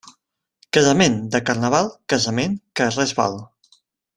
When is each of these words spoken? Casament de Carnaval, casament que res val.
Casament 0.77 1.17
de 1.35 1.41
Carnaval, 1.49 1.91
casament 2.15 2.59
que 2.81 2.89
res 2.97 3.17
val. 3.21 3.39